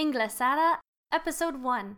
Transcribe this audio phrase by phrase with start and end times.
[0.00, 0.80] Inglesada,
[1.12, 1.96] Episode 1.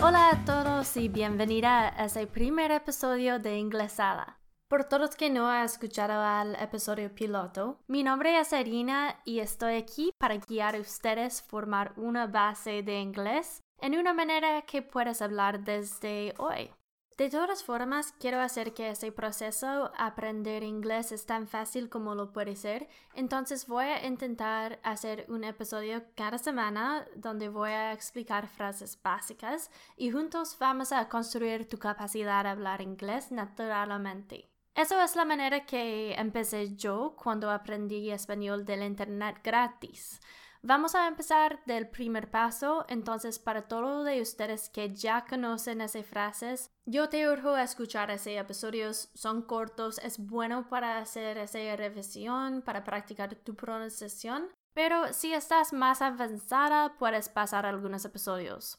[0.00, 4.38] Hola a todos y bienvenida a ese primer episodio de Inglesada.
[4.68, 9.74] Por todos que no han escuchado al episodio piloto, mi nombre es Irina y estoy
[9.74, 15.22] aquí para guiar a ustedes formar una base de inglés en una manera que puedas
[15.22, 16.70] hablar desde hoy.
[17.18, 22.32] De todas formas, quiero hacer que ese proceso aprender inglés es tan fácil como lo
[22.32, 28.46] puede ser, entonces voy a intentar hacer un episodio cada semana donde voy a explicar
[28.46, 34.48] frases básicas y juntos vamos a construir tu capacidad de hablar inglés naturalmente.
[34.76, 40.20] Eso es la manera que empecé yo cuando aprendí español del Internet gratis.
[40.62, 46.04] Vamos a empezar del primer paso, entonces para todos de ustedes que ya conocen esas
[46.04, 51.76] frases, yo te urjo a escuchar esos episodios, son cortos, es bueno para hacer esa
[51.76, 58.78] revisión, para practicar tu pronunciación, pero si estás más avanzada puedes pasar algunos episodios.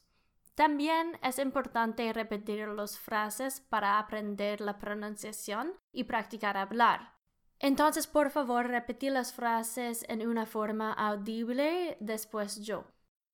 [0.56, 7.19] También es importante repetir las frases para aprender la pronunciación y practicar hablar.
[7.60, 12.86] Entonces, por favor, repetí las frases en una forma audible después yo.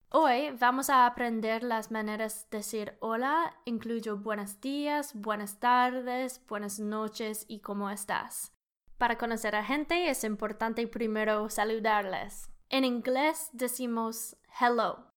[0.09, 6.80] Hoy vamos a aprender las maneras de decir hola, incluyo buenos días, buenas tardes, buenas
[6.80, 8.52] noches y cómo estás.
[8.98, 12.50] Para conocer a gente es importante primero saludarles.
[12.70, 15.09] En inglés decimos hello.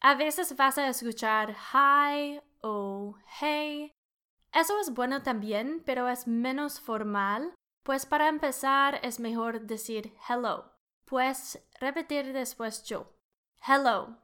[0.00, 3.92] A veces vas a escuchar hi o hey.
[4.52, 7.54] Eso es bueno también, pero es menos formal
[7.88, 10.70] pues para empezar es mejor decir hello.
[11.06, 13.14] Pues repetir después yo.
[13.66, 14.18] Hello.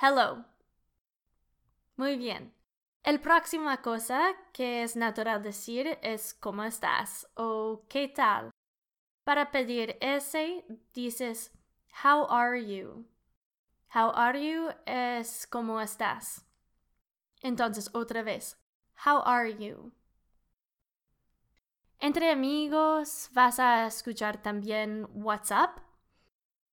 [0.00, 0.44] Hello.
[1.96, 2.54] Muy bien.
[3.02, 7.28] El próxima cosa que es natural decir es ¿cómo estás?
[7.34, 8.52] o ¿qué tal?
[9.24, 11.50] Para pedir ese dices
[12.04, 13.04] How are you?
[13.92, 16.46] How are you es ¿cómo estás?
[17.42, 18.56] Entonces otra vez.
[19.04, 19.90] How are you?
[22.02, 25.78] Entre amigos vas a escuchar también WhatsApp.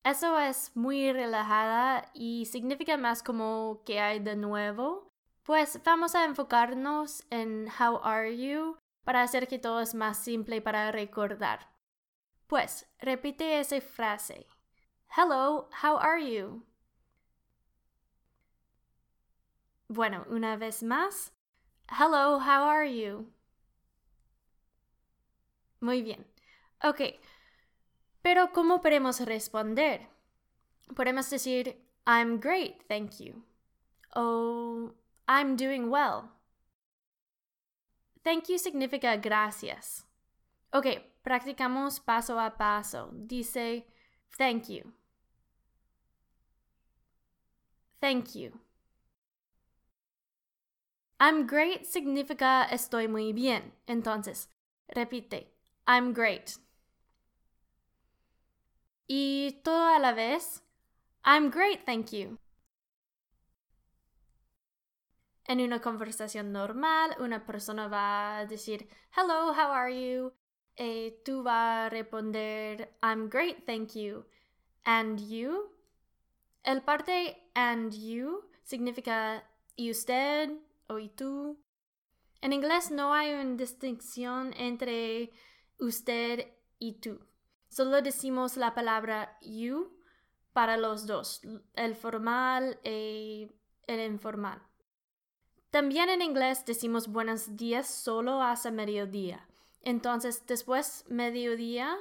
[0.06, 5.12] Eso es muy relajada y significa más como que hay de nuevo.
[5.44, 10.62] Pues vamos a enfocarnos en How are you para hacer que todo es más simple
[10.62, 11.74] para recordar.
[12.48, 14.48] Pues repite esa frase.
[15.18, 16.66] Hello, how are you?
[19.90, 21.34] Bueno, una vez más.
[21.90, 23.37] Hello, how are you?
[25.80, 26.26] Muy bien.
[26.84, 27.02] Ok.
[28.22, 30.08] Pero ¿cómo podemos responder?
[30.96, 33.44] Podemos decir, I'm great, thank you.
[34.16, 34.94] O
[35.28, 36.32] I'm doing well.
[38.24, 40.06] Thank you significa gracias.
[40.74, 40.86] Ok,
[41.24, 43.10] practicamos paso a paso.
[43.14, 43.86] Dice,
[44.38, 44.94] thank you.
[48.00, 48.52] Thank you.
[51.20, 53.74] I'm great significa estoy muy bien.
[53.88, 54.50] Entonces,
[54.88, 55.57] repite,
[55.88, 56.60] I'm great.
[59.08, 60.62] Y todo a la vez,
[61.24, 62.38] I'm great, thank you.
[65.46, 70.34] En una conversación normal, una persona va a decir, Hello, how are you?
[70.78, 74.26] Y tú vas a responder, I'm great, thank you.
[74.84, 75.72] And you?
[76.64, 79.46] El parte and you significa
[79.78, 80.52] y usted
[80.90, 81.58] o y tú.
[82.42, 85.32] En inglés no hay una distinción entre
[85.80, 87.20] usted y tú.
[87.70, 89.98] Solo decimos la palabra you
[90.54, 91.42] para los dos,
[91.74, 93.52] el formal y
[93.86, 94.62] el informal.
[95.70, 99.48] También en inglés decimos buenos días solo hasta mediodía.
[99.82, 101.96] Entonces, después mediodía,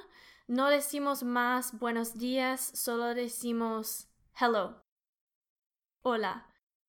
[0.46, 4.08] no decimos más buenos días, solo decimos
[4.40, 4.82] hello.
[6.02, 6.46] Hola.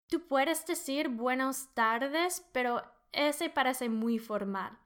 [0.10, 4.80] Tú puedes decir buenas tardes, pero ese parece muy formal.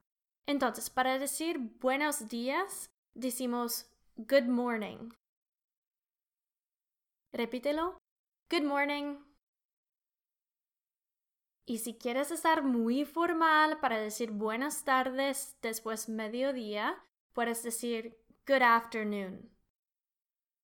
[0.47, 5.09] Entonces, para decir buenos días, decimos good morning.
[7.33, 7.97] Repítelo.
[8.49, 9.17] Good morning.
[11.65, 17.01] Y si quieres estar muy formal para decir buenas tardes después mediodía,
[17.33, 19.49] puedes decir good afternoon.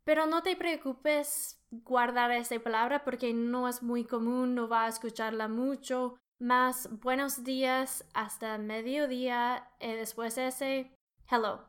[0.04, 4.90] Pero no te preocupes guardar esa palabra porque no es muy común, no va a
[4.90, 10.92] escucharla mucho más buenos días hasta mediodía y después ese
[11.30, 11.66] hello.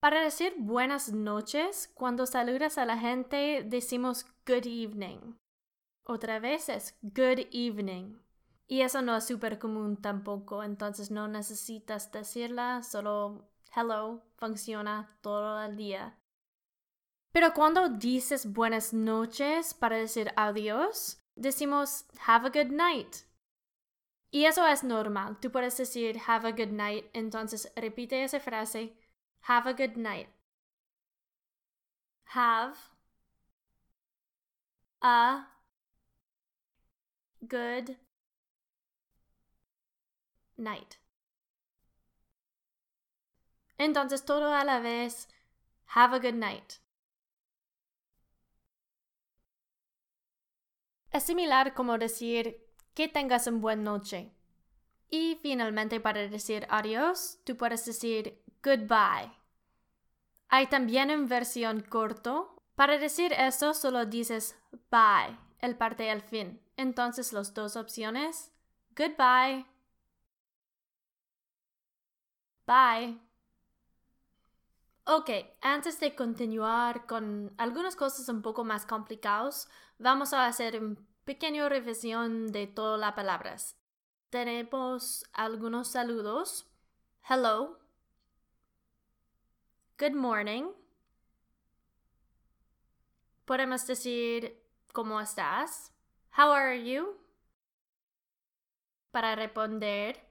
[0.00, 5.34] Para decir buenas noches, cuando saludas a la gente decimos good evening.
[6.06, 8.18] Otra vez es good evening.
[8.66, 15.62] Y eso no es súper común tampoco, entonces no necesitas decirla, solo hello funciona todo
[15.62, 16.16] el día.
[17.32, 23.29] Pero cuando dices buenas noches para decir adiós, decimos have a good night.
[24.30, 25.38] Y eso es normal.
[25.40, 28.94] Tú puedes decir have a good night, entonces repite esa frase
[29.42, 30.28] have a good night.
[32.34, 32.76] Have
[35.02, 35.46] a
[37.48, 37.96] good
[40.56, 40.96] night.
[43.78, 45.28] Entonces todo a la vez,
[45.96, 46.74] have a good night.
[51.10, 52.69] Es similar como decir
[53.00, 54.30] que tengas una buena noche.
[55.08, 59.32] Y finalmente para decir adiós, tú puedes decir goodbye.
[60.50, 62.62] Hay también una versión corto.
[62.74, 64.54] Para decir eso solo dices
[64.90, 66.60] bye, el parte al fin.
[66.76, 68.52] Entonces las dos opciones,
[68.94, 69.64] goodbye,
[72.66, 73.18] bye.
[75.06, 75.30] Ok,
[75.62, 81.68] antes de continuar con algunas cosas un poco más complicadas, vamos a hacer una pequeña
[81.68, 83.76] revisión de todas las palabras.
[84.30, 86.66] Tenemos algunos saludos.
[87.28, 87.78] Hello.
[89.98, 90.72] Good morning.
[93.44, 94.62] Podemos decir
[94.92, 95.92] ¿cómo estás?
[96.36, 97.18] How are you?
[99.10, 100.30] Para responder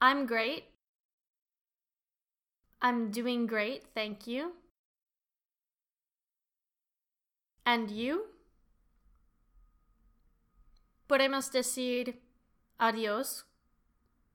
[0.00, 0.64] I'm great.
[2.82, 4.52] I'm doing great, thank you.
[7.64, 8.35] And you?
[11.06, 12.20] Podemos decir
[12.78, 13.46] adiós,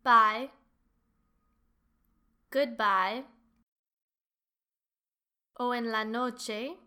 [0.03, 0.50] bye,
[2.51, 3.25] goodbye,
[5.56, 6.77] o en la noche,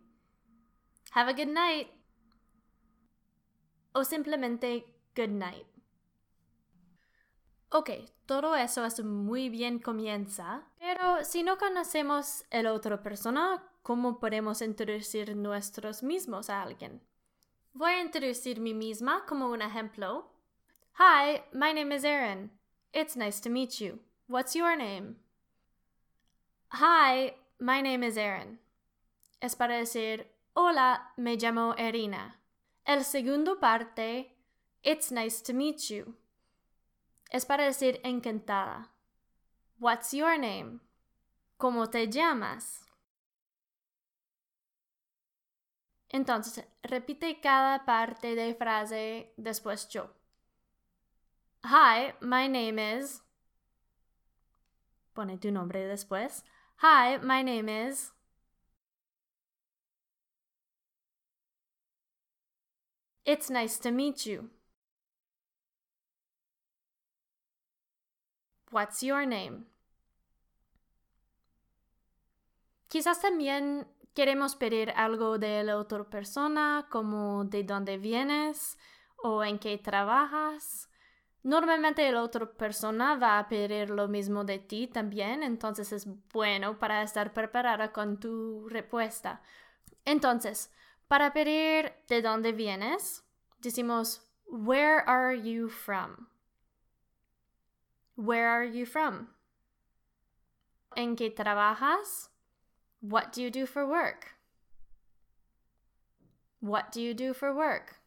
[1.12, 1.88] have a good night,
[3.92, 4.84] o simplemente
[5.14, 5.66] good night.
[7.70, 7.90] Ok,
[8.26, 14.62] todo eso es muy bien comienza, pero si no conocemos el otra persona, ¿cómo podemos
[14.62, 17.02] introducir nosotros mismos a alguien?
[17.74, 20.26] Voy a introducir mí misma como un ejemplo.
[20.98, 22.50] Hi, my name is Erin.
[22.92, 23.98] It's nice to meet you.
[24.28, 25.16] What's your name?
[26.68, 28.58] Hi, my name is Erin.
[29.42, 32.36] Es para decir, hola, me llamo Erina.
[32.86, 34.36] El segundo parte,
[34.82, 36.14] it's nice to meet you
[37.34, 38.90] es para decir encantada.
[39.80, 40.78] What's your name?
[41.58, 42.83] ¿Cómo te llamas?
[46.14, 50.14] Entonces, repite cada parte de frase después yo.
[51.64, 53.20] Hi, my name is.
[55.12, 56.44] Pone tu nombre después.
[56.82, 58.12] Hi, my name is.
[63.24, 64.50] It's nice to meet you.
[68.70, 69.66] What's your name?
[72.88, 78.78] Quizás también queremos pedir algo de la otra persona, como de dónde vienes
[79.22, 80.88] o en qué trabajas.
[81.42, 86.78] Normalmente la otra persona va a pedir lo mismo de ti también, entonces es bueno
[86.78, 89.42] para estar preparada con tu respuesta.
[90.06, 90.72] Entonces,
[91.06, 93.24] para pedir de dónde vienes,
[93.58, 96.28] decimos, Where are you from?
[98.16, 99.28] Where are you from?
[100.94, 102.33] ¿En qué trabajas?
[103.04, 104.32] What do you do for work?
[106.60, 108.00] What do you do for work?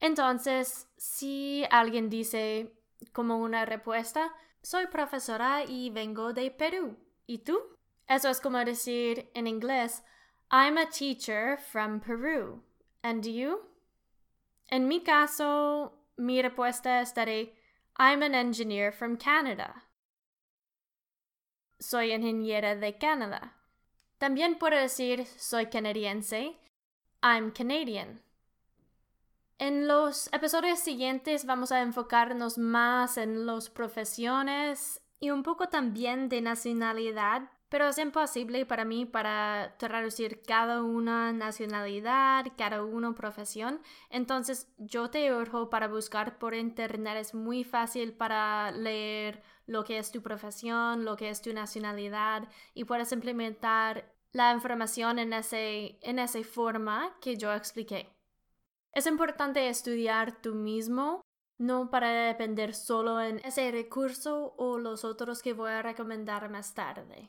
[0.00, 2.72] Entonces, si alguien dice
[3.12, 4.30] como una respuesta,
[4.62, 6.96] soy profesora y vengo de Perú.
[7.26, 7.58] ¿Y tú?
[8.08, 10.02] Eso es como decir en inglés,
[10.50, 12.62] I'm a teacher from Peru.
[13.02, 13.60] And you?
[14.70, 17.52] En mi caso, mi respuesta es estaré
[17.98, 19.82] I'm an engineer from Canada.
[21.78, 23.56] Soy ingeniera de Canadá.
[24.18, 26.56] También puedo decir soy canadiense.
[27.22, 28.20] I'm Canadian.
[29.58, 36.28] En los episodios siguientes vamos a enfocarnos más en las profesiones y un poco también
[36.28, 43.80] de nacionalidad pero es imposible para mí para traducir cada una nacionalidad, cada una profesión.
[44.10, 47.18] Entonces yo te urjo para buscar por internet.
[47.18, 52.48] Es muy fácil para leer lo que es tu profesión, lo que es tu nacionalidad
[52.72, 58.08] y puedes implementar la información en, ese, en esa forma que yo expliqué.
[58.92, 61.20] Es importante estudiar tú mismo,
[61.58, 66.72] no para depender solo en ese recurso o los otros que voy a recomendar más
[66.74, 67.28] tarde.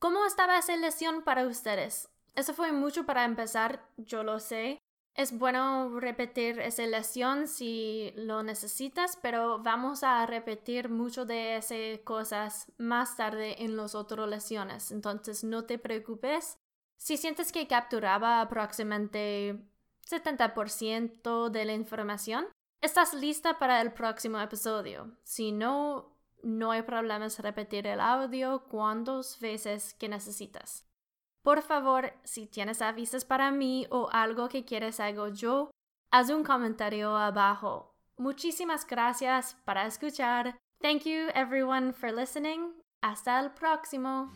[0.00, 2.08] ¿Cómo estaba esa lección para ustedes?
[2.34, 4.78] Eso fue mucho para empezar, yo lo sé.
[5.14, 11.98] Es bueno repetir esa lección si lo necesitas, pero vamos a repetir mucho de esas
[12.02, 14.90] cosas más tarde en las otras lecciones.
[14.90, 16.56] Entonces no te preocupes.
[16.96, 19.60] Si sientes que capturaba aproximadamente
[20.08, 22.46] 70% de la información,
[22.80, 25.14] estás lista para el próximo episodio.
[25.24, 30.86] Si no, no hay problemas repetir el audio cuantas veces que necesitas.
[31.42, 35.70] Por favor, si tienes avisos para mí o algo que quieres hago yo,
[36.10, 37.94] haz un comentario abajo.
[38.18, 40.58] Muchísimas gracias para escuchar.
[40.82, 42.74] Thank you everyone for listening.
[43.02, 44.30] Hasta el próximo.